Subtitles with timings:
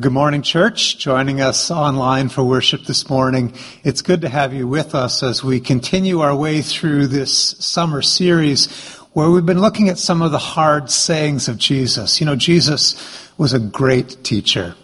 [0.00, 0.96] Good morning, church.
[0.96, 3.52] Joining us online for worship this morning.
[3.84, 8.00] It's good to have you with us as we continue our way through this summer
[8.00, 8.68] series
[9.12, 12.18] where we've been looking at some of the hard sayings of Jesus.
[12.18, 14.74] You know, Jesus was a great teacher,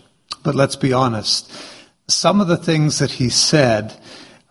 [0.42, 1.50] but let's be honest.
[2.08, 3.98] Some of the things that he said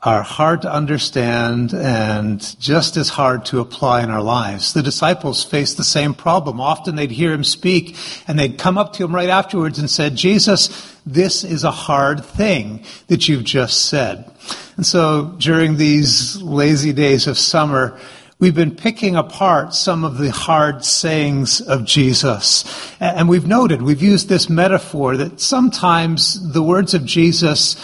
[0.06, 4.74] are hard to understand and just as hard to apply in our lives.
[4.74, 6.62] The disciples faced the same problem.
[6.62, 7.98] Often they'd hear him speak
[8.28, 12.24] and they'd come up to him right afterwards and said, Jesus, this is a hard
[12.24, 14.32] thing that you've just said.
[14.78, 18.00] And so during these lazy days of summer,
[18.38, 22.66] We've been picking apart some of the hard sayings of Jesus.
[23.00, 27.78] And we've noted, we've used this metaphor that sometimes the words of Jesus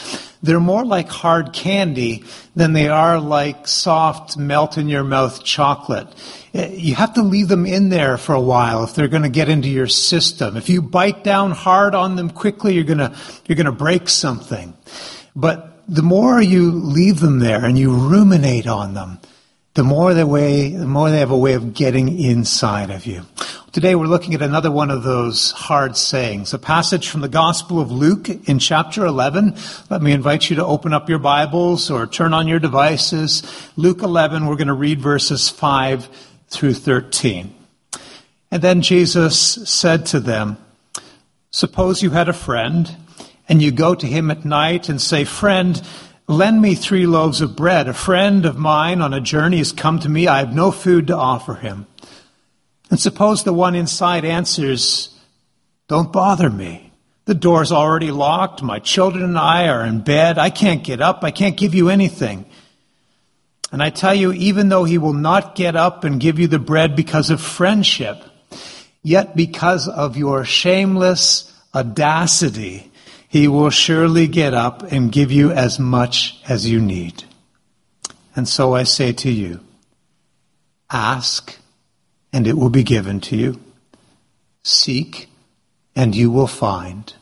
[0.44, 2.24] they're more like hard candy
[2.56, 6.08] than they are like soft, melt in your mouth chocolate.
[6.54, 9.30] Eh, you have to leave them in there for a while if they're going to
[9.30, 10.58] get into your system.
[10.58, 14.10] If you bite down hard on them quickly, you're going to, you're going to break
[14.10, 14.74] something.
[15.36, 19.20] But the more you leave them there and you ruminate on them,
[19.74, 23.24] the more the way, the more they have a way of getting inside of you.
[23.72, 27.80] Today we're looking at another one of those hard sayings, a passage from the Gospel
[27.80, 29.56] of Luke in chapter 11.
[29.90, 33.44] Let me invite you to open up your Bibles or turn on your devices.
[33.78, 36.10] Luke 11, we're going to read verses 5
[36.50, 37.56] through 13.
[38.52, 40.58] And then Jesus said to them,
[41.52, 42.94] Suppose you had a friend,
[43.48, 45.82] and you go to him at night and say, Friend,
[46.28, 47.88] lend me three loaves of bread.
[47.88, 50.28] A friend of mine on a journey has come to me.
[50.28, 51.88] I have no food to offer him.
[52.92, 55.18] And suppose the one inside answers,
[55.88, 56.92] Don't bother me.
[57.26, 58.62] The door's already locked.
[58.62, 60.38] My children and I are in bed.
[60.38, 61.24] I can't get up.
[61.24, 62.46] I can't give you anything.
[63.72, 66.60] And I tell you, even though he will not get up and give you the
[66.60, 68.22] bread because of friendship,
[69.02, 72.92] yet because of your shameless audacity,
[73.30, 77.24] he will surely get up and give you as much as you need.
[78.36, 79.62] And so I say to you,
[80.90, 81.58] ask
[82.34, 83.62] and it will be given to you.
[84.64, 85.30] Seek,
[85.96, 87.14] and you will find.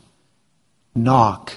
[0.94, 1.54] Knock,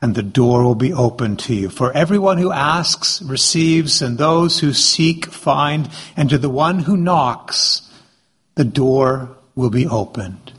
[0.00, 1.68] and the door will be opened to you.
[1.68, 6.96] For everyone who asks receives, and those who seek find, and to the one who
[6.96, 7.82] knocks,
[8.54, 10.52] the door will be opened.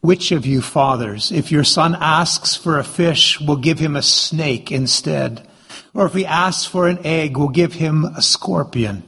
[0.00, 4.02] Which of you fathers, if your son asks for a fish, will give him a
[4.02, 5.46] snake instead?
[5.92, 9.02] Or if he asks for an egg, will give him a scorpion?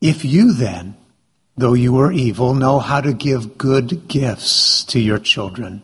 [0.00, 0.96] If you then,
[1.60, 5.82] though you are evil, know how to give good gifts to your children.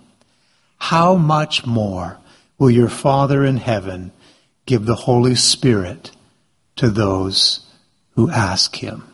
[0.78, 2.18] How much more
[2.58, 4.12] will your Father in heaven
[4.64, 6.10] give the Holy Spirit
[6.76, 7.60] to those
[8.14, 9.04] who ask him?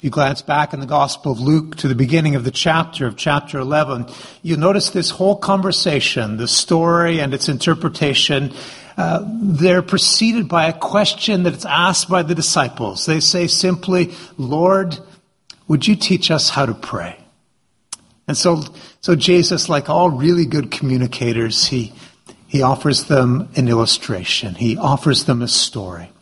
[0.00, 3.06] If you glance back in the Gospel of Luke to the beginning of the chapter
[3.06, 4.06] of chapter 11,
[4.40, 8.54] you'll notice this whole conversation, the story and its interpretation
[9.00, 13.06] uh, they're preceded by a question that's asked by the disciples.
[13.06, 14.98] They say simply, Lord,
[15.68, 17.16] would you teach us how to pray?
[18.28, 18.62] And so,
[19.00, 21.94] so Jesus, like all really good communicators, he,
[22.46, 24.54] he offers them an illustration.
[24.54, 26.12] He offers them a story.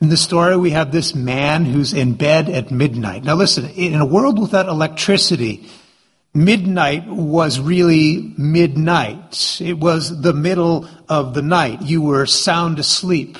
[0.00, 3.24] In the story, we have this man who's in bed at midnight.
[3.24, 5.66] Now listen, in a world without electricity,
[6.34, 9.60] midnight was really midnight.
[9.60, 11.82] It was the middle of the night.
[11.82, 13.38] You were sound asleep.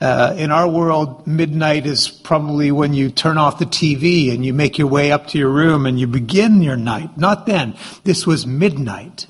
[0.00, 4.52] Uh, in our world, midnight is probably when you turn off the TV and you
[4.52, 7.16] make your way up to your room and you begin your night.
[7.16, 7.76] Not then.
[8.02, 9.26] This was midnight.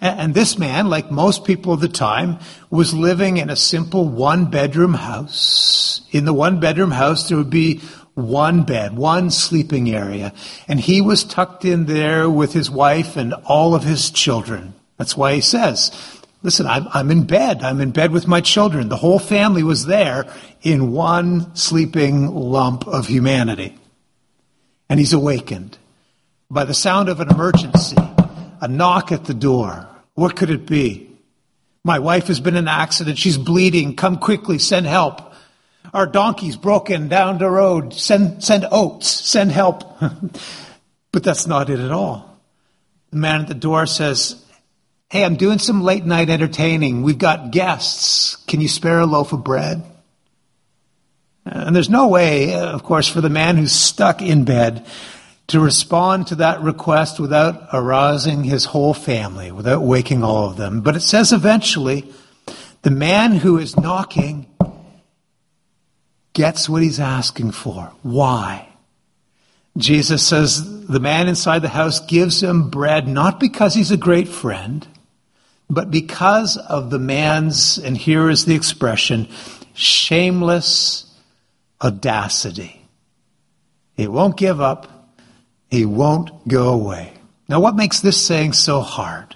[0.00, 4.08] And, and this man, like most people of the time, was living in a simple
[4.08, 6.00] one bedroom house.
[6.10, 7.80] In the one bedroom house, there would be
[8.16, 10.32] one bed, one sleeping area.
[10.66, 14.74] And he was tucked in there with his wife and all of his children.
[14.96, 15.92] That's why he says,
[16.42, 17.62] listen, I'm, I'm in bed.
[17.62, 18.88] I'm in bed with my children.
[18.88, 20.24] The whole family was there
[20.62, 23.76] in one sleeping lump of humanity.
[24.88, 25.76] And he's awakened
[26.50, 27.96] by the sound of an emergency,
[28.62, 29.86] a knock at the door.
[30.14, 31.10] What could it be?
[31.84, 33.18] My wife has been in an accident.
[33.18, 33.94] She's bleeding.
[33.94, 34.58] Come quickly.
[34.58, 35.25] Send help.
[35.96, 37.94] Our donkey's broken down the road.
[37.94, 39.08] Send, send oats.
[39.08, 39.98] Send help.
[41.10, 42.38] but that's not it at all.
[43.12, 44.44] The man at the door says,
[45.08, 47.02] Hey, I'm doing some late night entertaining.
[47.02, 48.36] We've got guests.
[48.46, 49.84] Can you spare a loaf of bread?
[51.46, 54.84] And there's no way, uh, of course, for the man who's stuck in bed
[55.46, 60.82] to respond to that request without arousing his whole family, without waking all of them.
[60.82, 62.04] But it says eventually,
[62.82, 64.46] the man who is knocking
[66.36, 67.90] gets what he's asking for.
[68.02, 68.68] Why?
[69.78, 74.28] Jesus says the man inside the house gives him bread not because he's a great
[74.28, 74.86] friend,
[75.70, 79.28] but because of the man's, and here is the expression,
[79.72, 81.10] shameless
[81.82, 82.82] audacity.
[83.96, 85.10] He won't give up.
[85.70, 87.14] He won't go away.
[87.48, 89.34] Now, what makes this saying so hard?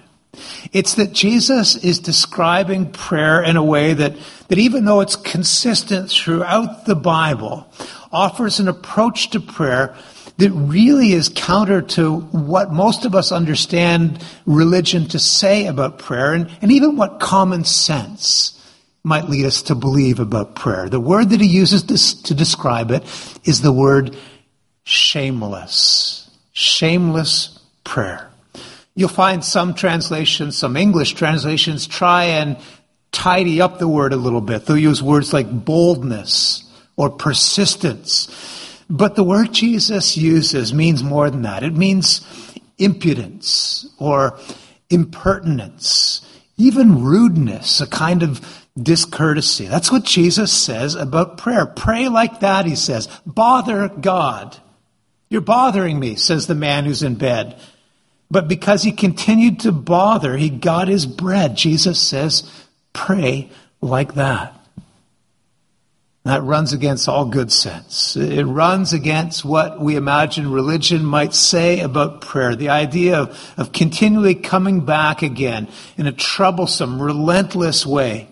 [0.71, 4.15] It's that Jesus is describing prayer in a way that,
[4.47, 7.67] that even though it's consistent throughout the Bible,
[8.11, 9.95] offers an approach to prayer
[10.37, 16.33] that really is counter to what most of us understand religion to say about prayer
[16.33, 18.57] and, and even what common sense
[19.03, 20.87] might lead us to believe about prayer.
[20.87, 23.03] The word that he uses to, to describe it
[23.43, 24.15] is the word
[24.83, 26.29] shameless.
[26.53, 28.30] Shameless prayer.
[28.95, 32.57] You'll find some translations, some English translations try and
[33.11, 34.65] tidy up the word a little bit.
[34.65, 36.63] They'll use words like boldness
[36.97, 38.27] or persistence.
[38.89, 41.63] But the word Jesus uses means more than that.
[41.63, 42.27] It means
[42.77, 44.37] impudence or
[44.89, 46.21] impertinence,
[46.57, 49.65] even rudeness, a kind of discourtesy.
[49.65, 51.65] That's what Jesus says about prayer.
[51.65, 53.07] Pray like that, he says.
[53.25, 54.57] Bother God.
[55.29, 57.57] You're bothering me, says the man who's in bed.
[58.31, 61.57] But because he continued to bother, he got his bread.
[61.57, 62.49] Jesus says,
[62.93, 63.51] pray
[63.81, 64.55] like that.
[66.23, 68.15] That runs against all good sense.
[68.15, 72.55] It runs against what we imagine religion might say about prayer.
[72.55, 75.67] The idea of, of continually coming back again
[75.97, 78.29] in a troublesome, relentless way.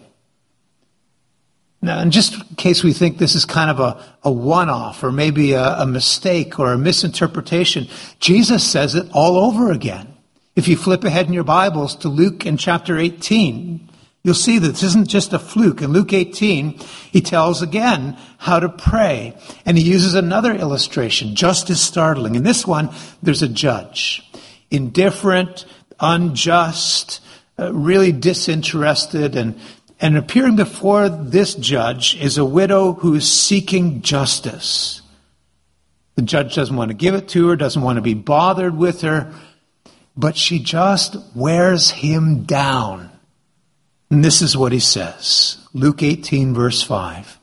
[1.82, 5.02] Now, in just in case we think this is kind of a, a one off
[5.04, 7.88] or maybe a, a mistake or a misinterpretation,
[8.20, 10.14] Jesus says it all over again.
[10.56, 13.90] If you flip ahead in your Bibles to Luke in chapter 18,
[14.24, 15.82] you'll see that this isn't just a fluke.
[15.82, 16.78] In Luke 18,
[17.12, 19.38] he tells again how to pray.
[19.66, 22.36] And he uses another illustration, just as startling.
[22.36, 22.90] In this one,
[23.24, 24.22] there's a judge.
[24.70, 25.66] Indifferent,
[25.98, 27.22] unjust,
[27.58, 29.60] uh, really disinterested, and
[30.00, 35.02] and appearing before this judge is a widow who is seeking justice.
[36.16, 39.02] The judge doesn't want to give it to her, doesn't want to be bothered with
[39.02, 39.34] her,
[40.16, 43.10] but she just wears him down.
[44.10, 47.38] And this is what he says Luke 18, verse 5.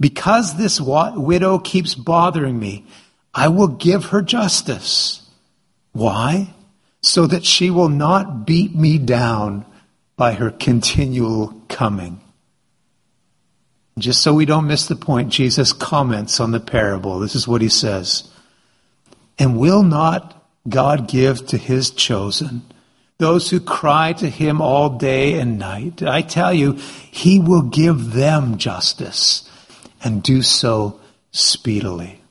[0.00, 2.84] Because this widow keeps bothering me,
[3.32, 5.22] I will give her justice.
[5.92, 6.52] Why?
[7.02, 9.66] So that she will not beat me down
[10.16, 12.20] by her continual coming.
[13.98, 17.18] Just so we don't miss the point, Jesus comments on the parable.
[17.20, 18.28] This is what he says.
[19.38, 22.62] And will not God give to his chosen,
[23.18, 26.02] those who cry to him all day and night?
[26.02, 29.48] I tell you, he will give them justice
[30.02, 31.00] and do so
[31.30, 32.23] speedily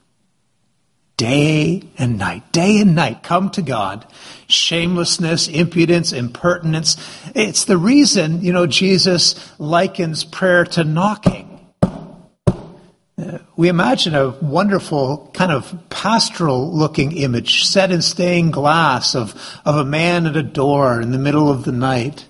[1.17, 4.05] day and night, day and night, come to God.
[4.47, 6.97] Shamelessness, impudence, impertinence.
[7.35, 11.49] It's the reason, you know, Jesus likens prayer to knocking.
[11.81, 19.35] Uh, we imagine a wonderful kind of pastoral looking image set in stained glass of,
[19.65, 22.25] of a man at a door in the middle of the night.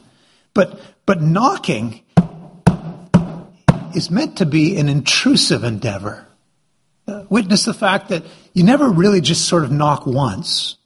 [0.54, 2.02] But, but knocking
[3.96, 6.28] is meant to be an intrusive endeavor.
[7.08, 10.78] Uh, witness the fact that you never really just sort of knock once.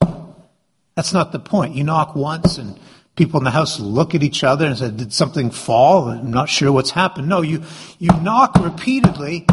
[0.95, 1.75] That's not the point.
[1.75, 2.79] You knock once and
[3.15, 6.09] people in the house look at each other and say, Did something fall?
[6.09, 7.27] I'm not sure what's happened.
[7.27, 7.63] No, you,
[8.00, 9.45] you knock repeatedly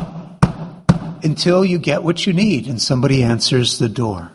[1.23, 4.31] until you get what you need and somebody answers the door.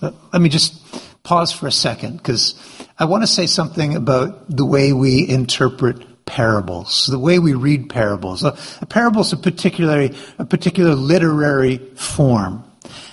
[0.00, 0.80] Let me just
[1.22, 2.54] pause for a second because
[2.98, 7.90] I want to say something about the way we interpret parables, the way we read
[7.90, 8.42] parables.
[8.42, 12.64] A, a parable is a particularly, a particular literary form.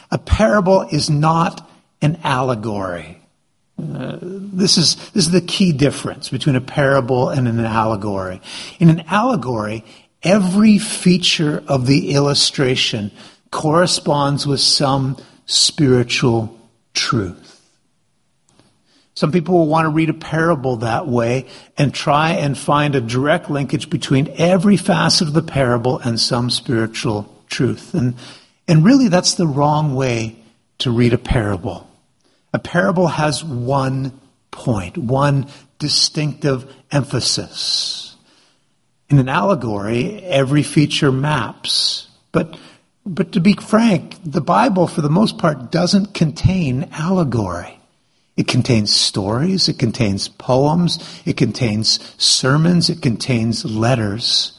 [0.09, 1.69] A parable is not
[2.01, 3.19] an allegory.
[3.77, 8.39] Uh, this is this is the key difference between a parable and an allegory.
[8.79, 9.83] In an allegory,
[10.23, 13.11] every feature of the illustration
[13.51, 16.57] corresponds with some spiritual
[16.93, 17.48] truth.
[19.19, 21.47] Some people will want to read a parable that way
[21.77, 26.49] and try and find a direct linkage between every facet of the parable and some
[26.49, 27.93] spiritual truth.
[27.93, 28.15] And,
[28.65, 30.37] and really, that's the wrong way
[30.77, 31.85] to read a parable.
[32.53, 34.17] A parable has one
[34.51, 35.47] point, one
[35.79, 38.15] distinctive emphasis.
[39.09, 42.07] In an allegory, every feature maps.
[42.31, 42.57] But,
[43.05, 47.78] but to be frank, the Bible, for the most part, doesn't contain allegory.
[48.39, 54.53] It contains stories, it contains poems, it contains sermons, it contains letters.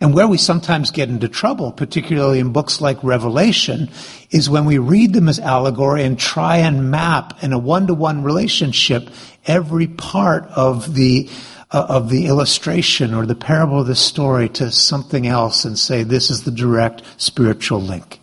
[0.00, 3.88] And where we sometimes get into trouble, particularly in books like Revelation,
[4.32, 9.08] is when we read them as allegory and try and map in a one-to-one relationship
[9.46, 11.30] every part of the
[11.70, 16.02] uh, of the illustration or the parable of the story to something else and say
[16.02, 18.19] this is the direct spiritual link.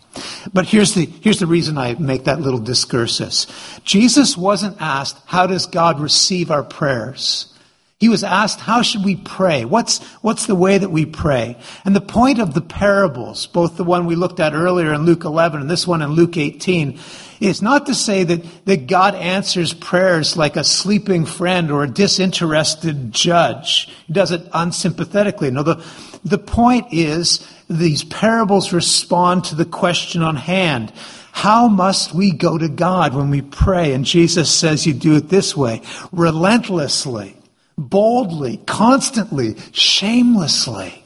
[0.52, 3.46] But here's the, here's the reason I make that little discursus.
[3.84, 7.52] Jesus wasn't asked, how does God receive our prayers?
[7.98, 9.64] He was asked, how should we pray?
[9.64, 11.56] What's, what's the way that we pray?
[11.84, 15.24] And the point of the parables, both the one we looked at earlier in Luke
[15.24, 16.96] 11 and this one in Luke 18,
[17.40, 21.90] is not to say that, that God answers prayers like a sleeping friend or a
[21.90, 23.88] disinterested judge.
[24.06, 25.50] He does it unsympathetically.
[25.50, 25.84] No, the,
[26.24, 30.92] the point is these parables respond to the question on hand.
[31.32, 33.92] How must we go to God when we pray?
[33.92, 37.36] And Jesus says you do it this way, relentlessly
[37.78, 41.04] boldly, constantly, shamelessly,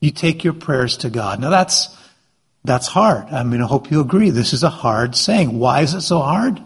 [0.00, 1.38] you take your prayers to God.
[1.38, 1.96] Now that's,
[2.64, 3.26] that's hard.
[3.26, 4.30] I mean, I hope you agree.
[4.30, 5.58] This is a hard saying.
[5.58, 6.60] Why is it so hard?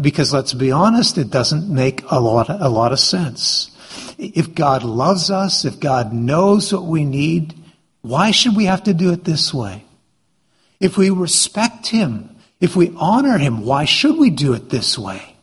[0.00, 3.70] Because let's be honest, it doesn't make a lot, a lot of sense.
[4.18, 7.54] If God loves us, if God knows what we need,
[8.08, 9.84] why should we have to do it this way?
[10.80, 15.36] If we respect Him, if we honor Him, why should we do it this way?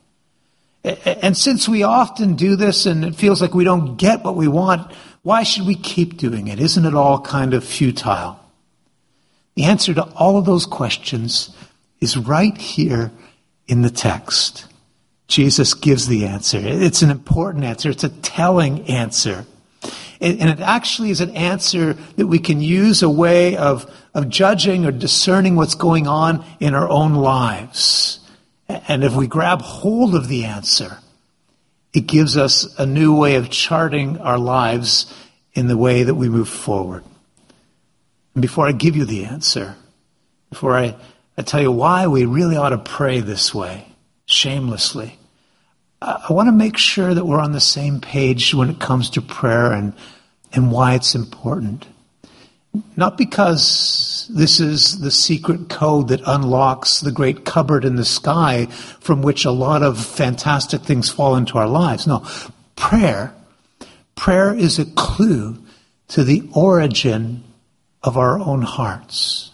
[0.83, 4.47] And since we often do this and it feels like we don't get what we
[4.47, 4.91] want,
[5.21, 6.59] why should we keep doing it?
[6.59, 8.39] Isn't it all kind of futile?
[9.55, 11.55] The answer to all of those questions
[12.01, 13.11] is right here
[13.67, 14.65] in the text.
[15.27, 16.59] Jesus gives the answer.
[16.61, 17.89] It's an important answer.
[17.89, 19.45] It's a telling answer.
[20.23, 24.85] And it actually is an answer that we can use a way of, of judging
[24.85, 28.21] or discerning what's going on in our own lives.
[28.69, 30.99] And if we grab hold of the answer,
[31.93, 35.13] it gives us a new way of charting our lives
[35.55, 37.03] in the way that we move forward.
[38.33, 39.75] And before I give you the answer,
[40.49, 40.95] before I,
[41.37, 43.93] I tell you why we really ought to pray this way,
[44.25, 45.19] shamelessly,
[46.01, 49.09] I, I want to make sure that we're on the same page when it comes
[49.11, 49.93] to prayer and,
[50.53, 51.85] and why it's important.
[52.95, 58.65] Not because this is the secret code that unlocks the great cupboard in the sky
[58.99, 62.07] from which a lot of fantastic things fall into our lives.
[62.07, 62.25] No,
[62.75, 63.33] prayer,
[64.15, 65.59] prayer is a clue
[66.09, 67.43] to the origin
[68.01, 69.51] of our own hearts.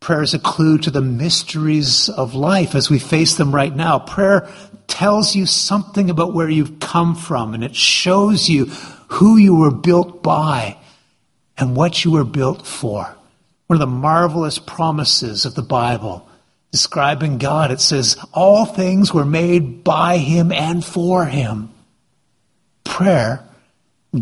[0.00, 3.98] Prayer is a clue to the mysteries of life as we face them right now.
[3.98, 4.48] Prayer
[4.86, 8.70] tells you something about where you've come from and it shows you
[9.10, 10.76] who you were built by
[11.58, 13.16] and what you were built for.
[13.66, 16.26] One of the marvelous promises of the Bible
[16.72, 21.70] describing God, it says, all things were made by him and for him.
[22.84, 23.44] Prayer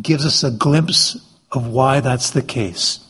[0.00, 1.16] gives us a glimpse
[1.52, 3.00] of why that's the case.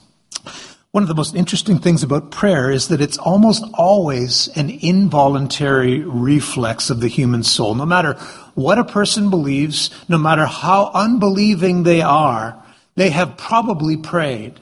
[0.90, 6.00] One of the most interesting things about prayer is that it's almost always an involuntary
[6.00, 7.74] reflex of the human soul.
[7.74, 8.14] No matter
[8.54, 12.56] what a person believes, no matter how unbelieving they are,
[12.94, 14.60] they have probably prayed.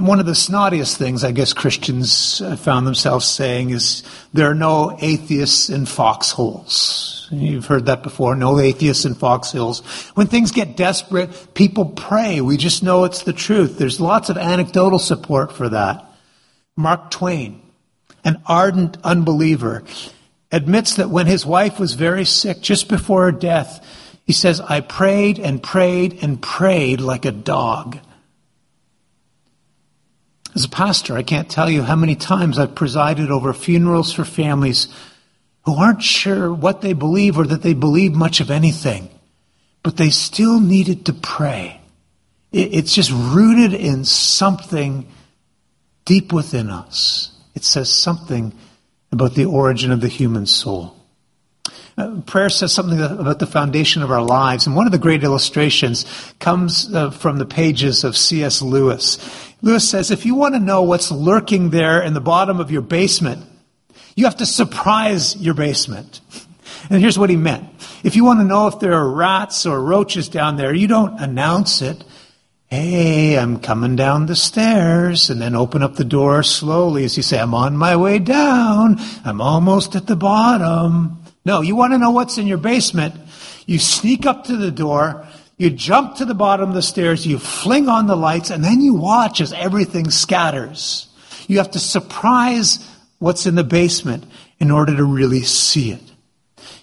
[0.00, 4.02] And one of the snottiest things I guess Christians uh, found themselves saying is
[4.32, 7.28] there are no atheists in foxholes.
[7.30, 8.34] You've heard that before.
[8.34, 9.80] No atheists in foxholes.
[10.14, 12.40] When things get desperate, people pray.
[12.40, 13.76] We just know it's the truth.
[13.76, 16.10] There's lots of anecdotal support for that.
[16.78, 17.60] Mark Twain,
[18.24, 19.84] an ardent unbeliever,
[20.50, 23.86] admits that when his wife was very sick, just before her death,
[24.24, 27.98] he says, I prayed and prayed and prayed like a dog.
[30.54, 34.24] As a pastor, I can't tell you how many times I've presided over funerals for
[34.24, 34.88] families
[35.64, 39.08] who aren't sure what they believe or that they believe much of anything,
[39.82, 41.80] but they still needed to pray.
[42.52, 45.06] It's just rooted in something
[46.04, 47.30] deep within us.
[47.54, 48.52] It says something
[49.12, 50.96] about the origin of the human soul.
[51.96, 55.22] Uh, prayer says something about the foundation of our lives, and one of the great
[55.22, 56.06] illustrations
[56.38, 58.62] comes uh, from the pages of C.S.
[58.62, 59.18] Lewis.
[59.62, 62.82] Lewis says, if you want to know what's lurking there in the bottom of your
[62.82, 63.44] basement,
[64.16, 66.20] you have to surprise your basement.
[66.88, 67.68] And here's what he meant.
[68.02, 71.20] If you want to know if there are rats or roaches down there, you don't
[71.20, 72.02] announce it.
[72.68, 77.22] Hey, I'm coming down the stairs, and then open up the door slowly as you
[77.22, 78.98] say, I'm on my way down.
[79.24, 81.22] I'm almost at the bottom.
[81.44, 83.14] No, you want to know what's in your basement.
[83.66, 85.26] You sneak up to the door,
[85.60, 88.80] you jump to the bottom of the stairs, you fling on the lights, and then
[88.80, 91.06] you watch as everything scatters.
[91.48, 92.78] You have to surprise
[93.18, 94.24] what's in the basement
[94.58, 96.00] in order to really see it.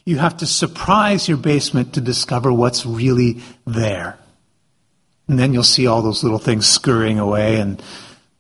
[0.06, 4.20] You have to surprise your basement to discover what's really there.
[5.28, 7.82] And then you'll see all those little things scurrying away and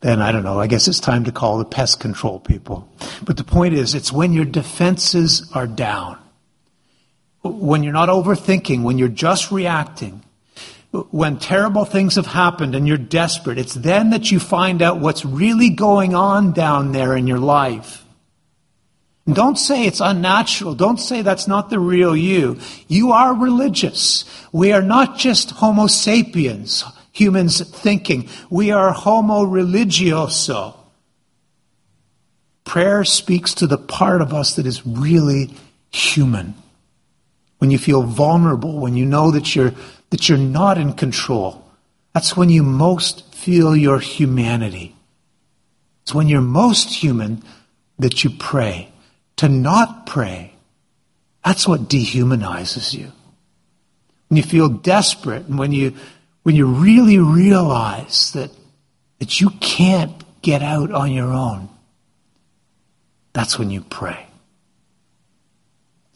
[0.01, 2.87] then I don't know, I guess it's time to call the pest control people.
[3.23, 6.19] But the point is, it's when your defenses are down,
[7.41, 10.23] when you're not overthinking, when you're just reacting,
[10.91, 15.25] when terrible things have happened and you're desperate, it's then that you find out what's
[15.25, 18.05] really going on down there in your life.
[19.31, 20.73] Don't say it's unnatural.
[20.73, 22.59] Don't say that's not the real you.
[22.87, 24.23] You are religious.
[24.53, 28.29] We are not just Homo sapiens, humans thinking.
[28.49, 30.75] We are Homo religioso.
[32.63, 35.53] Prayer speaks to the part of us that is really
[35.91, 36.53] human.
[37.57, 39.73] When you feel vulnerable, when you know that you're,
[40.09, 41.63] that you're not in control,
[42.13, 44.95] that's when you most feel your humanity.
[46.03, 47.43] It's when you're most human
[47.99, 48.91] that you pray.
[49.37, 50.53] To not pray,
[51.45, 53.11] that's what dehumanizes you.
[54.29, 55.93] When you feel desperate and when you
[56.47, 58.49] when you really realize that,
[59.19, 61.67] that you can't get out on your own,
[63.33, 64.26] that's when you pray.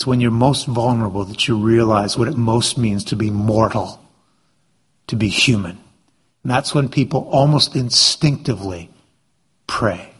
[0.02, 4.04] It's when you're most vulnerable that you realize what it most means to be mortal,
[5.06, 5.78] to be human.
[6.42, 8.90] And that's when people almost instinctively
[9.68, 10.12] pray.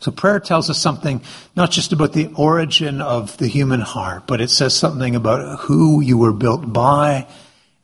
[0.00, 1.22] So prayer tells us something
[1.56, 6.02] not just about the origin of the human heart, but it says something about who
[6.02, 7.26] you were built by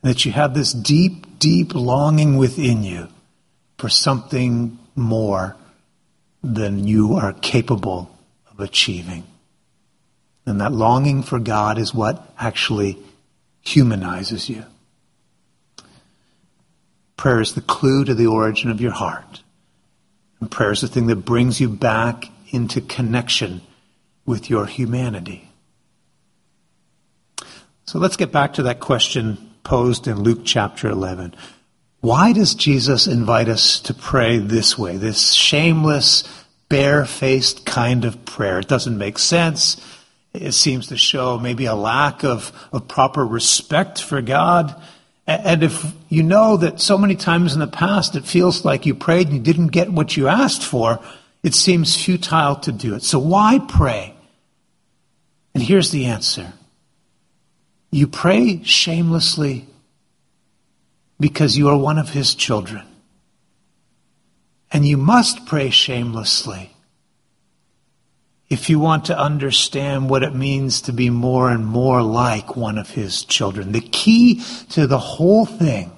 [0.03, 3.07] and that you have this deep, deep longing within you
[3.79, 5.55] for something more
[6.43, 8.15] than you are capable
[8.51, 9.23] of achieving.
[10.45, 12.97] And that longing for God is what actually
[13.61, 14.65] humanizes you.
[17.15, 19.41] Prayer is the clue to the origin of your heart.
[20.41, 23.61] And prayer is the thing that brings you back into connection
[24.25, 25.49] with your humanity.
[27.85, 31.35] So let's get back to that question posed in Luke chapter 11.
[32.01, 36.23] Why does Jesus invite us to pray this way, this shameless,
[36.67, 38.59] barefaced kind of prayer?
[38.59, 39.77] It doesn't make sense.
[40.33, 44.75] It seems to show maybe a lack of, of proper respect for God.
[45.27, 48.95] And if you know that so many times in the past it feels like you
[48.95, 50.99] prayed and you didn't get what you asked for,
[51.43, 53.03] it seems futile to do it.
[53.03, 54.15] So why pray?
[55.53, 56.51] And here's the answer
[57.91, 59.67] you pray shamelessly
[61.19, 62.83] because you are one of his children.
[64.71, 66.72] And you must pray shamelessly
[68.53, 72.77] if you want to understand what it means to be more and more like one
[72.77, 73.71] of his children.
[73.71, 75.91] The key to the whole thing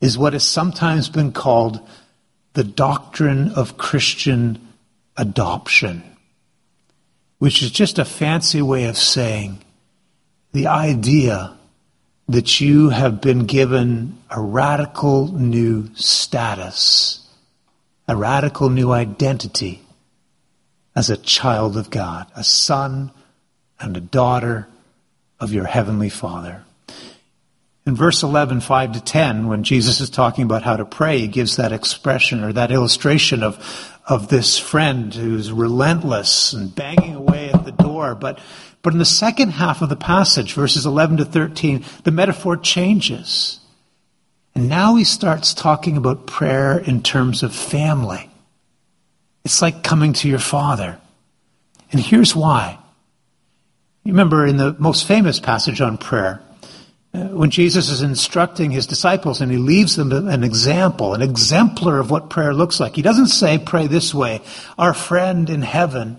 [0.00, 1.80] is what has sometimes been called
[2.52, 4.68] the doctrine of Christian
[5.16, 6.04] adoption,
[7.38, 9.58] which is just a fancy way of saying
[10.52, 11.56] the idea
[12.28, 17.28] that you have been given a radical new status,
[18.06, 19.82] a radical new identity
[20.98, 23.12] as a child of God, a son
[23.78, 24.66] and a daughter
[25.38, 26.64] of your heavenly Father.
[27.86, 31.28] In verse 11, 5 to 10, when Jesus is talking about how to pray, he
[31.28, 37.52] gives that expression or that illustration of, of this friend who's relentless and banging away
[37.52, 38.40] at the door, but
[38.82, 43.60] but in the second half of the passage, verses 11 to 13, the metaphor changes.
[44.54, 48.30] And now he starts talking about prayer in terms of family.
[49.48, 51.00] It's like coming to your father.
[51.90, 52.78] And here's why.
[54.04, 56.42] You remember in the most famous passage on prayer,
[57.14, 61.98] uh, when Jesus is instructing his disciples and he leaves them an example, an exemplar
[61.98, 62.94] of what prayer looks like.
[62.94, 64.42] He doesn't say, pray this way,
[64.76, 66.18] our friend in heaven.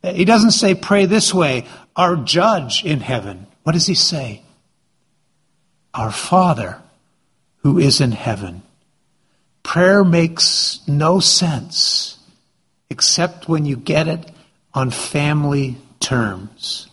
[0.00, 3.48] He doesn't say, pray this way, our judge in heaven.
[3.64, 4.40] What does he say?
[5.94, 6.80] Our Father
[7.64, 8.62] who is in heaven.
[9.64, 12.20] Prayer makes no sense
[12.92, 14.30] except when you get it
[14.72, 16.86] on family terms.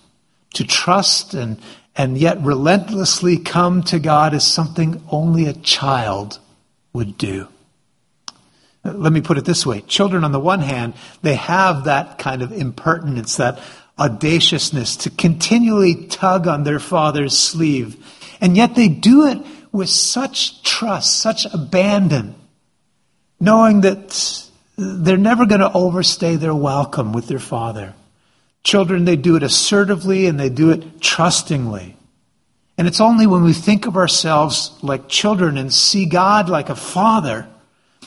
[0.55, 1.59] To trust and,
[1.95, 6.39] and yet relentlessly come to God is something only a child
[6.93, 7.47] would do.
[8.83, 9.81] Let me put it this way.
[9.81, 13.59] Children, on the one hand, they have that kind of impertinence, that
[13.99, 17.97] audaciousness to continually tug on their father's sleeve.
[18.39, 19.39] And yet they do it
[19.73, 22.35] with such trust, such abandon,
[23.39, 24.48] knowing that
[24.79, 27.93] they're never going to overstay their welcome with their father.
[28.63, 31.97] Children, they do it assertively and they do it trustingly.
[32.77, 36.75] And it's only when we think of ourselves like children and see God like a
[36.75, 37.47] father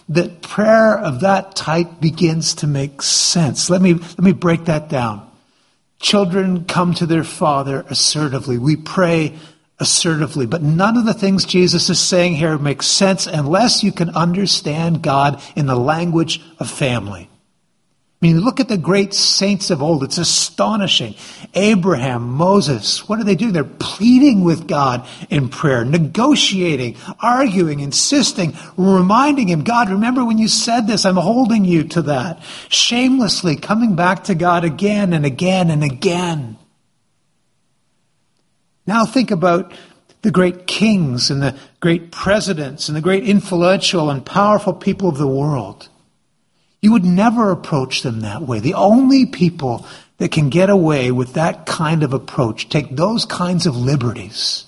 [0.08, 3.68] that prayer of that type begins to make sense.
[3.68, 5.30] Let me, let me break that down.
[6.00, 8.56] Children come to their father assertively.
[8.56, 9.38] We pray
[9.82, 10.46] assertively.
[10.46, 15.02] But none of the things Jesus is saying here make sense unless you can understand
[15.02, 17.28] God in the language of family.
[18.22, 20.04] I mean, look at the great saints of old.
[20.04, 21.16] It's astonishing.
[21.54, 23.52] Abraham, Moses, what are they doing?
[23.52, 30.46] They're pleading with God in prayer, negotiating, arguing, insisting, reminding him, God, remember when you
[30.46, 31.04] said this?
[31.04, 32.40] I'm holding you to that.
[32.68, 36.58] Shamelessly coming back to God again and again and again.
[38.86, 39.72] Now think about
[40.22, 45.18] the great kings and the great presidents and the great influential and powerful people of
[45.18, 45.88] the world.
[46.80, 48.58] You would never approach them that way.
[48.58, 49.86] The only people
[50.18, 54.66] that can get away with that kind of approach, take those kinds of liberties,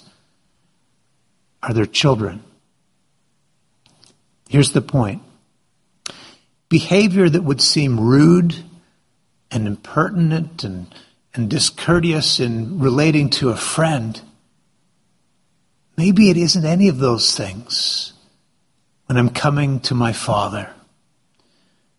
[1.62, 2.42] are their children.
[4.48, 5.22] Here's the point
[6.68, 8.56] behavior that would seem rude
[9.50, 10.92] and impertinent and,
[11.34, 14.20] and discourteous in relating to a friend,
[15.96, 18.12] maybe it isn't any of those things
[19.06, 20.70] when I'm coming to my Father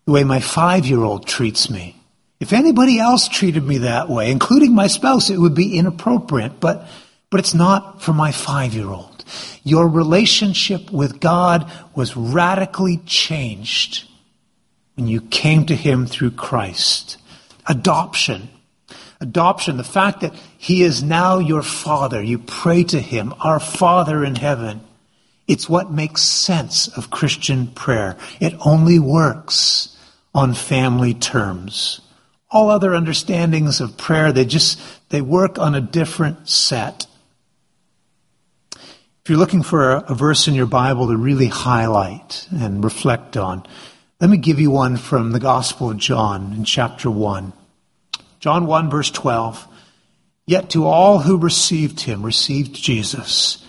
[0.06, 1.96] the way my five year old treats me.
[2.40, 6.88] If anybody else treated me that way, including my spouse, it would be inappropriate, but,
[7.30, 9.24] but it's not for my five year old.
[9.64, 14.08] Your relationship with God was radically changed
[14.96, 17.18] when you came to Him through Christ.
[17.68, 18.50] Adoption.
[19.22, 22.22] Adoption, the fact that He is now your Father.
[22.22, 24.82] You pray to Him, our Father in heaven.
[25.48, 28.18] It's what makes sense of Christian prayer.
[28.40, 29.96] It only works
[30.34, 32.02] on family terms.
[32.52, 37.06] All other understandings of prayer, they just, they work on a different set.
[38.74, 43.38] If you're looking for a, a verse in your Bible to really highlight and reflect
[43.38, 43.66] on,
[44.20, 47.54] let me give you one from the Gospel of John in chapter 1.
[48.46, 49.68] John 1 verse 12.
[50.46, 53.66] Yet to all who received him, received Jesus,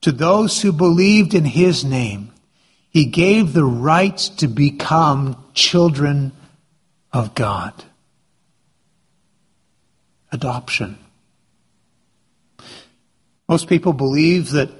[0.00, 2.32] to those who believed in his name,
[2.88, 6.32] he gave the right to become children
[7.12, 7.74] of God.
[10.32, 10.96] Adoption.
[13.46, 14.70] Most people believe that,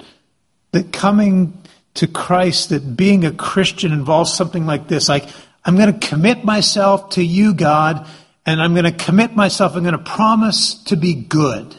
[0.73, 5.29] that coming to Christ, that being a Christian involves something like this like,
[5.67, 8.09] I'm going to commit myself to you, God,
[8.47, 11.75] and I'm going to commit myself, I'm going to promise to be good.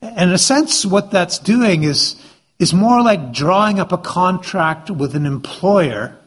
[0.00, 2.16] And in a sense, what that's doing is
[2.58, 6.18] is more like drawing up a contract with an employer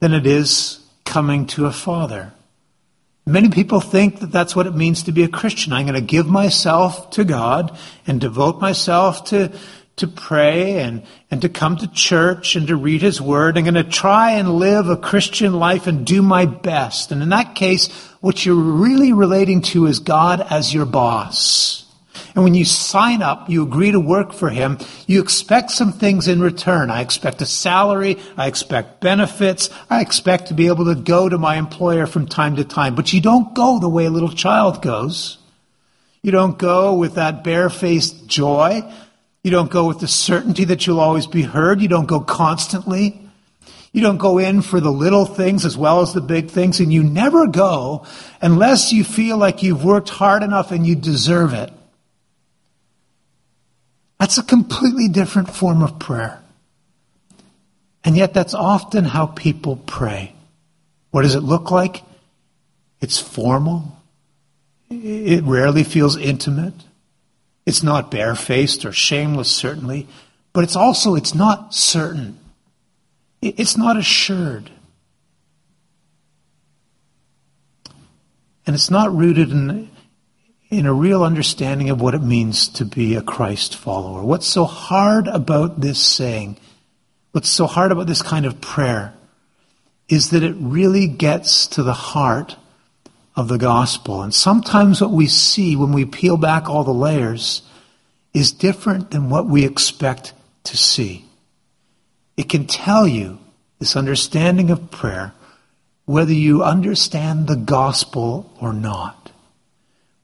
[0.00, 2.32] than it is coming to a father.
[3.26, 5.72] Many people think that that's what it means to be a Christian.
[5.72, 9.52] I'm going to give myself to God and devote myself to,
[9.96, 13.56] to pray and, and to come to church and to read His Word.
[13.56, 17.12] I'm going to try and live a Christian life and do my best.
[17.12, 21.84] And in that case, what you're really relating to is God as your boss.
[22.34, 26.26] And when you sign up, you agree to work for him, you expect some things
[26.26, 26.90] in return.
[26.90, 31.38] I expect a salary, I expect benefits, I expect to be able to go to
[31.38, 32.96] my employer from time to time.
[32.96, 35.38] But you don't go the way a little child goes.
[36.22, 38.82] You don't go with that barefaced joy.
[39.44, 41.82] You don't go with the certainty that you'll always be heard.
[41.82, 43.20] You don't go constantly.
[43.92, 46.92] You don't go in for the little things as well as the big things, and
[46.92, 48.06] you never go
[48.40, 51.70] unless you feel like you've worked hard enough and you deserve it.
[54.18, 56.40] That's a completely different form of prayer.
[58.02, 60.34] And yet, that's often how people pray.
[61.10, 62.02] What does it look like?
[63.00, 63.96] It's formal.
[64.90, 66.74] It rarely feels intimate.
[67.66, 70.06] It's not barefaced or shameless, certainly,
[70.52, 72.38] but it's also, it's not certain.
[73.40, 74.70] It's not assured.
[78.66, 79.90] And it's not rooted in
[80.70, 84.22] in a real understanding of what it means to be a Christ follower.
[84.22, 86.56] What's so hard about this saying,
[87.32, 89.14] what's so hard about this kind of prayer,
[90.08, 92.56] is that it really gets to the heart
[93.36, 94.22] of the gospel.
[94.22, 97.62] And sometimes what we see when we peel back all the layers
[98.32, 100.32] is different than what we expect
[100.64, 101.24] to see.
[102.36, 103.38] It can tell you,
[103.78, 105.32] this understanding of prayer,
[106.04, 109.24] whether you understand the gospel or not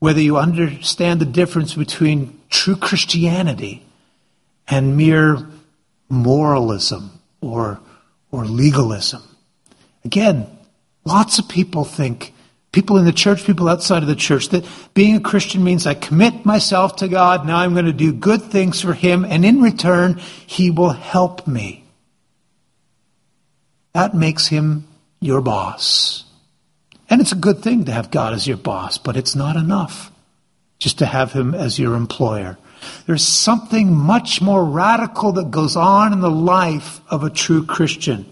[0.01, 3.85] whether you understand the difference between true Christianity
[4.67, 5.47] and mere
[6.09, 7.79] moralism or,
[8.33, 9.23] or legalism.
[10.05, 10.47] Again,
[11.05, 12.33] lots of people think,
[12.73, 15.95] people in the church, people outside of the church, that being a Christian means I
[15.95, 19.61] commit myself to God, now I'm going to do good things for Him, and in
[19.61, 21.85] return, He will help me.
[23.93, 24.87] That makes Him
[25.21, 26.25] your boss.
[27.09, 30.13] And it's a good thing to have God as your boss, but it's not enough
[30.79, 32.57] just to have Him as your employer.
[33.07, 38.31] There's something much more radical that goes on in the life of a true Christian.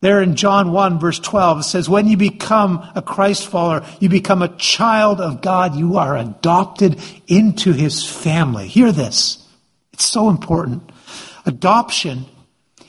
[0.00, 4.08] There in John 1 verse 12, it says, when you become a Christ follower, you
[4.08, 5.74] become a child of God.
[5.74, 8.68] You are adopted into his family.
[8.68, 9.44] Hear this.
[9.92, 10.88] It's so important.
[11.44, 12.26] Adoption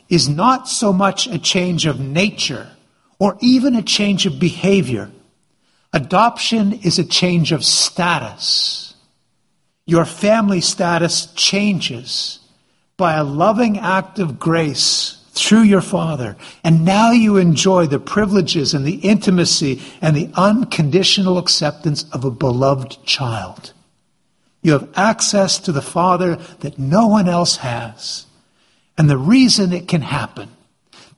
[0.08, 2.70] is not so much a change of nature
[3.18, 5.10] or even a change of behavior.
[5.92, 8.94] Adoption is a change of status.
[9.88, 12.40] Your family status changes
[12.98, 16.36] by a loving act of grace through your Father.
[16.64, 22.32] And now you enjoy the privileges and the intimacy and the unconditional acceptance of a
[22.32, 23.74] beloved child.
[24.62, 28.26] You have access to the Father that no one else has.
[28.98, 30.50] And the reason it can happen,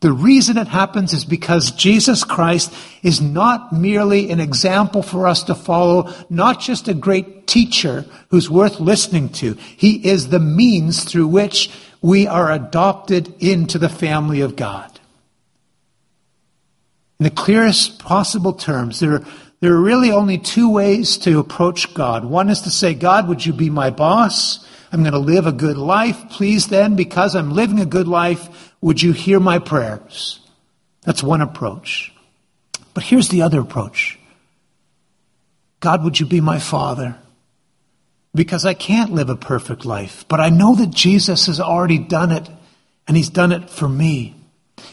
[0.01, 5.43] the reason it happens is because Jesus Christ is not merely an example for us
[5.43, 9.53] to follow, not just a great teacher who's worth listening to.
[9.53, 11.69] He is the means through which
[12.01, 14.99] we are adopted into the family of God.
[17.19, 19.23] In the clearest possible terms, there,
[19.59, 22.25] there are really only two ways to approach God.
[22.25, 24.65] One is to say, God, would you be my boss?
[24.91, 26.29] I'm going to live a good life.
[26.31, 30.39] Please then, because I'm living a good life, would you hear my prayers?
[31.03, 32.11] That's one approach.
[32.95, 34.19] But here's the other approach.
[35.79, 37.17] God, would you be my father?
[38.33, 40.25] Because I can't live a perfect life.
[40.27, 42.49] But I know that Jesus has already done it,
[43.07, 44.35] and He's done it for me.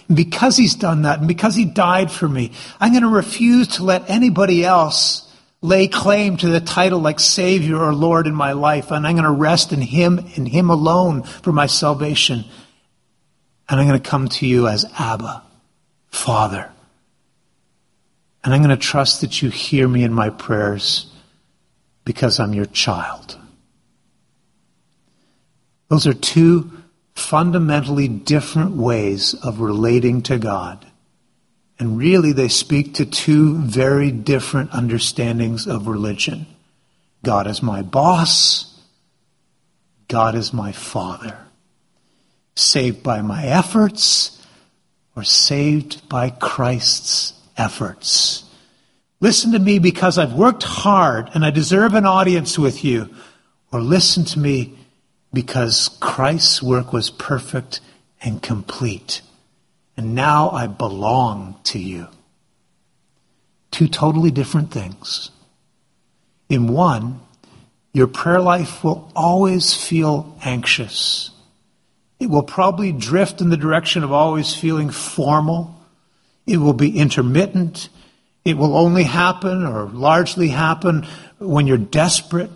[0.09, 3.69] And because He's done that, and because He died for me, I'm going to refuse
[3.77, 5.25] to let anybody else
[5.61, 9.25] lay claim to the title like Savior or Lord in my life, and I'm going
[9.25, 12.45] to rest in Him, in Him alone for my salvation.
[13.69, 15.43] And I'm going to come to you as Abba,
[16.09, 16.71] Father.
[18.43, 21.13] And I'm going to trust that you hear me in my prayers
[22.09, 23.37] because I'm your child.
[25.89, 26.71] Those are two
[27.15, 30.87] fundamentally different ways of relating to God.
[31.79, 36.47] And really, they speak to two very different understandings of religion.
[37.23, 38.81] God is my boss.
[40.09, 41.37] God is my father.
[42.57, 44.43] Saved by my efforts
[45.15, 48.48] or saved by Christ's efforts.
[49.21, 53.11] Listen to me because I've worked hard and I deserve an audience with you.
[53.73, 54.79] Or listen to me
[55.33, 57.81] because Christ's work was perfect
[58.23, 59.23] and complete.
[59.97, 62.09] And now I belong to you.
[63.71, 65.31] Two totally different things.
[66.49, 67.21] In one,
[67.93, 71.31] your prayer life will always feel anxious.
[72.21, 75.75] It will probably drift in the direction of always feeling formal.
[76.47, 77.89] It will be intermittent.
[78.49, 81.07] It will only happen or largely happen
[81.39, 82.51] when you're desperate.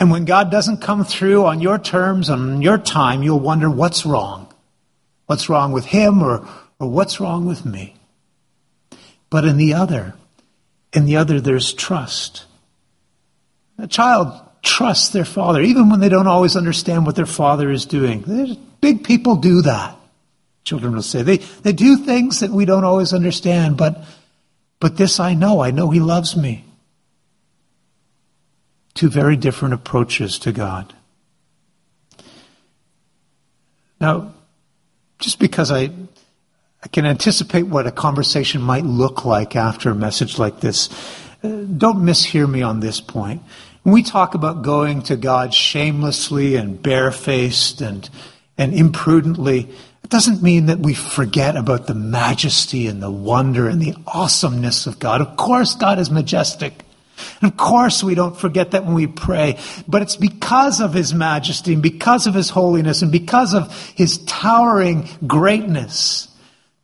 [0.00, 4.06] And when God doesn't come through on your terms, on your time, you'll wonder what's
[4.06, 4.50] wrong.
[5.26, 7.96] What's wrong with him or, or what's wrong with me?
[9.28, 10.14] But in the other,
[10.94, 12.46] in the other, there's trust.
[13.76, 17.84] A child trusts their father, even when they don't always understand what their father is
[17.84, 18.58] doing.
[18.80, 19.98] Big people do that.
[20.64, 24.02] Children will say they, they do things that we don't always understand, but
[24.84, 25.60] but this I know.
[25.60, 26.62] I know He loves me.
[28.92, 30.92] Two very different approaches to God.
[33.98, 34.34] Now,
[35.18, 35.84] just because I,
[36.82, 40.90] I can anticipate what a conversation might look like after a message like this,
[41.42, 43.42] uh, don't mishear me on this point.
[43.84, 48.10] When we talk about going to God shamelessly and barefaced and,
[48.58, 53.80] and imprudently, it doesn't mean that we forget about the majesty and the wonder and
[53.80, 55.22] the awesomeness of God.
[55.22, 56.84] Of course, God is majestic.
[57.40, 59.58] And of course, we don't forget that when we pray.
[59.88, 64.18] But it's because of His majesty and because of His holiness and because of His
[64.26, 66.28] towering greatness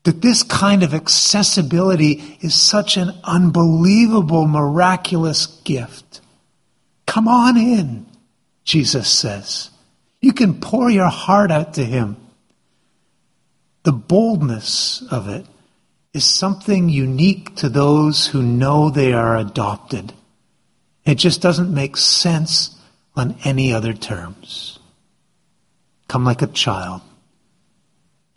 [0.04, 6.22] that this kind of accessibility is such an unbelievable, miraculous gift.
[7.04, 8.06] Come on in,
[8.64, 9.68] Jesus says.
[10.22, 12.16] You can pour your heart out to Him.
[13.82, 15.46] The boldness of it
[16.12, 20.12] is something unique to those who know they are adopted.
[21.04, 22.76] It just doesn't make sense
[23.16, 24.78] on any other terms.
[26.08, 27.00] Come like a child.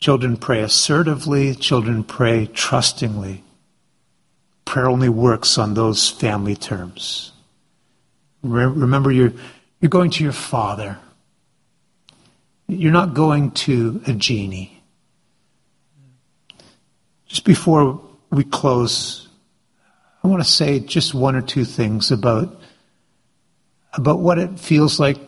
[0.00, 3.42] Children pray assertively, children pray trustingly.
[4.64, 7.32] Prayer only works on those family terms.
[8.42, 9.32] Remember, you're,
[9.80, 10.98] you're going to your father.
[12.68, 14.73] You're not going to a genie.
[17.26, 19.28] Just before we close,
[20.22, 22.60] I want to say just one or two things about,
[23.92, 25.18] about what it feels like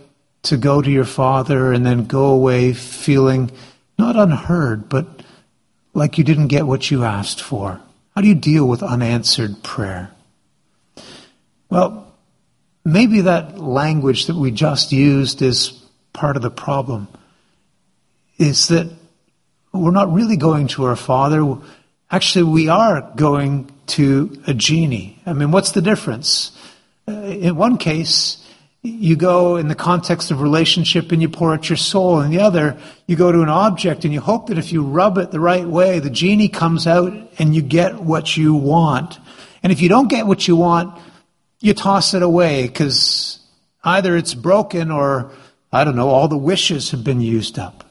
[0.45, 3.51] to go to your father and then go away feeling
[3.99, 5.07] not unheard, but
[5.95, 7.81] like you didn't get what you asked for?
[8.15, 10.11] How do you deal with unanswered prayer?
[11.69, 12.15] Well,
[12.85, 15.83] maybe that language that we just used is
[16.13, 17.09] part of the problem.
[18.39, 18.91] Is that
[19.73, 21.43] we're not really going to our Father.
[22.11, 25.21] Actually, we are going to a genie.
[25.27, 26.53] I mean, what's the difference?
[27.09, 28.45] Uh, in one case,
[28.83, 32.21] you go in the context of relationship and you pour out your soul.
[32.21, 35.19] In the other, you go to an object and you hope that if you rub
[35.19, 39.19] it the right way, the genie comes out and you get what you want.
[39.62, 40.97] And if you don't get what you want,
[41.61, 43.40] you toss it away because
[43.83, 45.33] either it's broken or,
[45.73, 47.85] I don't know, all the wishes have been used up.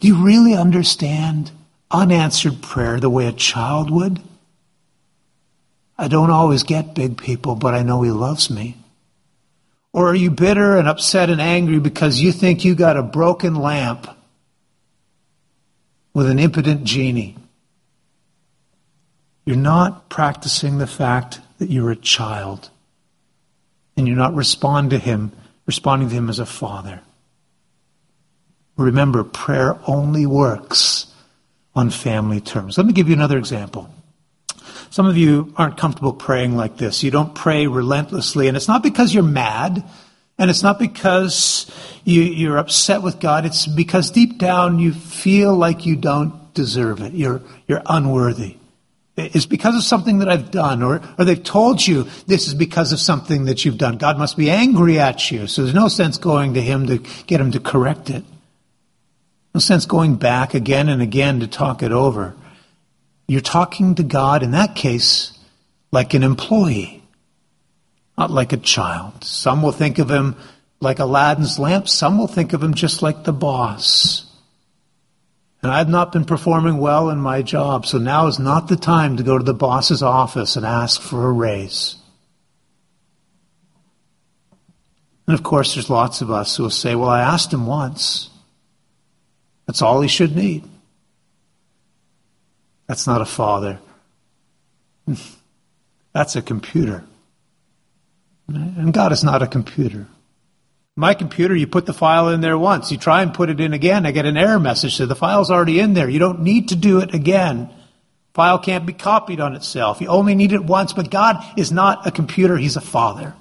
[0.00, 1.50] Do you really understand
[1.90, 4.20] unanswered prayer the way a child would?
[5.98, 8.76] I don't always get big people, but I know He loves me.
[9.92, 13.54] Or are you bitter and upset and angry because you think you got a broken
[13.56, 14.08] lamp
[16.14, 17.36] with an impotent genie?
[19.44, 22.70] You're not practicing the fact that you're a child
[23.96, 25.32] and you're not respond to him,
[25.66, 27.00] responding to him as a father.
[28.76, 31.09] Remember, prayer only works
[31.80, 32.76] on family terms.
[32.76, 33.88] Let me give you another example.
[34.90, 37.02] Some of you aren't comfortable praying like this.
[37.02, 39.82] You don't pray relentlessly, and it's not because you're mad,
[40.38, 41.70] and it's not because
[42.04, 43.46] you, are upset with God.
[43.46, 47.14] It's because deep down you feel like you don't deserve it.
[47.14, 48.56] You're, you're unworthy.
[49.16, 52.92] It's because of something that I've done, or, or they've told you this is because
[52.92, 53.96] of something that you've done.
[53.96, 57.40] God must be angry at you, so there's no sense going to Him to get
[57.40, 58.24] Him to correct it.
[59.54, 62.34] No sense going back again and again to talk it over.
[63.26, 65.38] You're talking to God, in that case,
[65.92, 67.02] like an employee,
[68.16, 69.24] not like a child.
[69.24, 70.36] Some will think of him
[70.80, 74.26] like Aladdin's lamp, some will think of him just like the boss.
[75.62, 79.18] And I've not been performing well in my job, so now is not the time
[79.18, 81.96] to go to the boss's office and ask for a raise.
[85.26, 88.30] And of course, there's lots of us who will say, Well, I asked him once.
[89.70, 90.64] That's all he should need.
[92.88, 93.78] That's not a father.
[96.12, 97.04] That's a computer.
[98.48, 100.08] And God is not a computer.
[100.96, 102.90] My computer, you put the file in there once.
[102.90, 104.06] You try and put it in again.
[104.06, 104.96] I get an error message.
[104.96, 106.08] So the file's already in there.
[106.08, 107.70] You don't need to do it again.
[108.34, 110.00] File can't be copied on itself.
[110.00, 110.92] You only need it once.
[110.92, 112.56] But God is not a computer.
[112.56, 113.36] He's a father.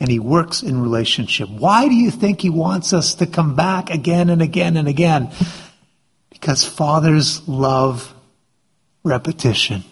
[0.00, 1.48] And he works in relationship.
[1.48, 5.30] Why do you think he wants us to come back again and again and again?
[6.30, 8.12] Because fathers love
[9.02, 9.84] repetition.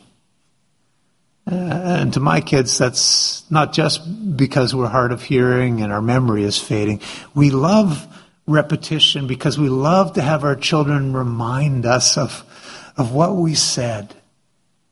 [1.50, 6.02] Uh, and to my kids, that's not just because we're hard of hearing and our
[6.02, 7.00] memory is fading.
[7.34, 8.06] We love
[8.46, 12.44] repetition because we love to have our children remind us of,
[12.96, 14.14] of what we said.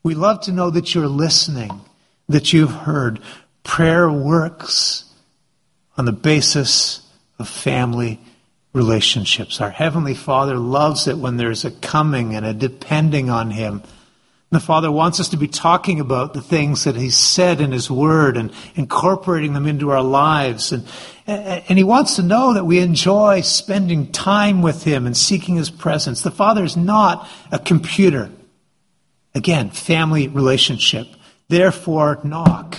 [0.02, 1.80] We love to know that you're listening,
[2.28, 3.20] that you've heard.
[3.70, 5.04] Prayer works
[5.96, 8.20] on the basis of family
[8.72, 9.60] relationships.
[9.60, 13.82] Our Heavenly Father loves it when there's a coming and a depending on Him
[14.50, 17.88] the Father wants us to be talking about the things that He's said in His
[17.88, 20.72] Word and incorporating them into our lives.
[20.72, 20.84] And,
[21.26, 25.70] and He wants to know that we enjoy spending time with Him and seeking His
[25.70, 26.22] presence.
[26.22, 28.28] The Father is not a computer.
[29.36, 31.06] Again, family relationship.
[31.48, 32.78] Therefore, knock.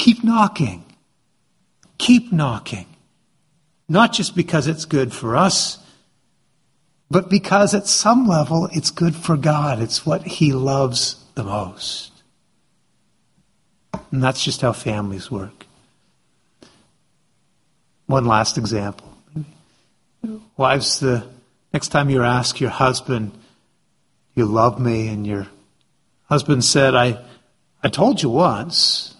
[0.00, 0.84] Keep knocking.
[1.98, 2.86] Keep knocking.
[3.88, 5.80] Not just because it's good for us
[7.10, 9.82] but because at some level it's good for God.
[9.82, 12.12] It's what He loves the most.
[14.12, 15.66] And that's just how families work.
[18.06, 19.08] One last example.
[20.56, 21.26] Wives, the
[21.72, 23.32] next time you ask your husband,
[24.34, 25.48] you love me, and your
[26.24, 27.24] husband said, I,
[27.82, 29.14] I told you once.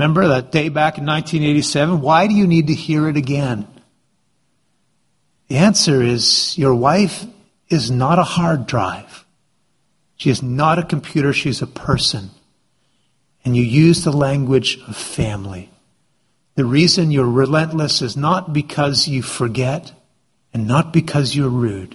[0.00, 2.00] Remember that day back in 1987?
[2.00, 3.68] Why do you need to hear it again?
[5.48, 7.26] The answer is your wife
[7.68, 9.26] is not a hard drive.
[10.16, 12.30] She is not a computer, she's a person.
[13.44, 15.68] And you use the language of family.
[16.54, 19.92] The reason you're relentless is not because you forget
[20.54, 21.94] and not because you're rude.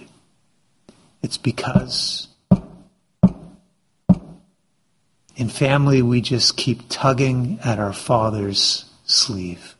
[1.22, 2.28] It's because
[5.36, 9.76] in family we just keep tugging at our father's sleeve.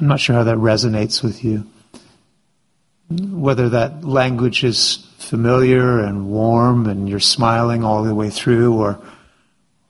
[0.00, 1.66] I'm not sure how that resonates with you.
[3.08, 9.00] Whether that language is familiar and warm and you're smiling all the way through or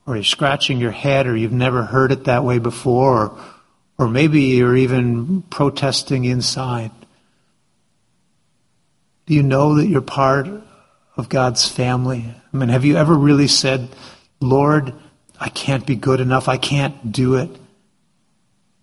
[0.05, 3.39] or you're scratching your head or you've never heard it that way before or
[3.97, 6.91] or maybe you're even protesting inside.
[9.27, 10.47] Do you know that you're part
[11.15, 12.25] of God's family?
[12.53, 13.89] I mean, have you ever really said,
[14.39, 14.93] Lord,
[15.39, 16.47] I can't be good enough.
[16.47, 17.49] I can't do it.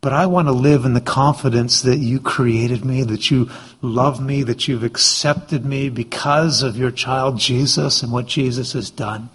[0.01, 4.23] But I want to live in the confidence that you created me, that you love
[4.23, 9.31] me, that you've accepted me because of your child Jesus and what Jesus has done.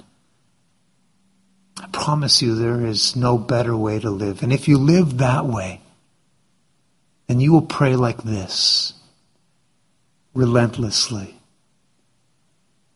[1.82, 4.44] I promise you there is no better way to live.
[4.44, 5.82] And if you live that way,
[7.28, 8.94] then you will pray like this
[10.40, 11.36] relentlessly,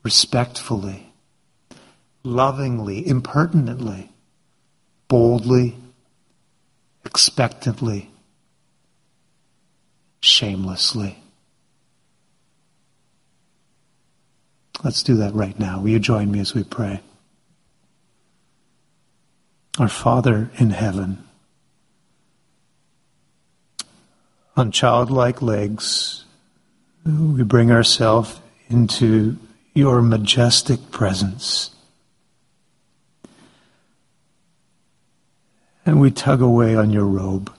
[0.02, 1.12] respectfully,
[2.24, 4.10] lovingly, impertinently,
[5.10, 5.76] boldly,
[7.04, 8.10] expectantly,
[10.22, 11.22] shamelessly.
[14.82, 15.82] Let's do that right now.
[15.82, 17.02] Will you join me as we pray?
[19.78, 21.26] Our Father in heaven,
[24.56, 26.23] on childlike legs,
[27.06, 28.40] we bring ourselves
[28.70, 29.38] into
[29.74, 31.72] your majestic presence.
[35.86, 37.54] And we tug away on your robe.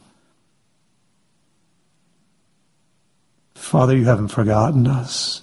[3.54, 5.42] Father, you haven't forgotten us.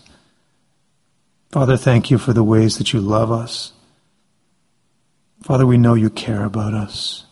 [1.51, 3.73] Father, thank you for the ways that you love us.
[5.41, 7.25] Father, we know you care about us.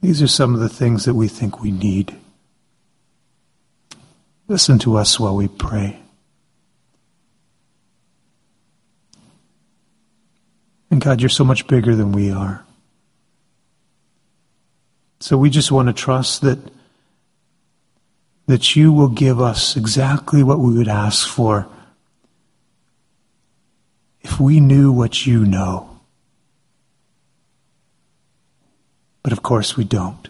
[0.00, 2.16] These are some of the things that we think we need.
[4.52, 5.98] Listen to us while we pray.
[10.90, 12.62] And God, you're so much bigger than we are.
[15.20, 16.58] So we just want to trust that
[18.46, 21.66] that you will give us exactly what we would ask for
[24.20, 25.98] if we knew what you know.
[29.22, 30.28] But of course we don't.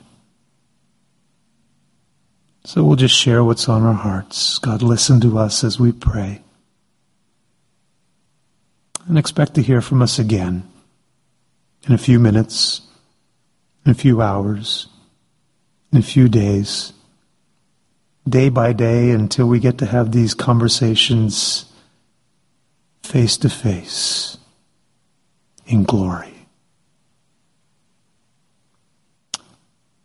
[2.64, 4.58] So we'll just share what's on our hearts.
[4.58, 6.42] God, listen to us as we pray.
[9.08, 10.68] And expect to hear from us again
[11.86, 12.82] in a few minutes,
[13.84, 14.86] in a few hours,
[15.92, 16.92] in a few days,
[18.28, 21.64] day by day until we get to have these conversations
[23.02, 24.38] face to face
[25.66, 26.31] in glory.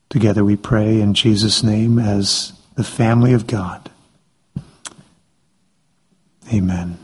[0.09, 3.89] Together we pray in Jesus' name as the family of God.
[6.53, 6.97] Amen.